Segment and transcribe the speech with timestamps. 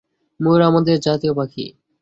[0.39, 1.65] ময়ূর আমাদের জাতীয় পাখি।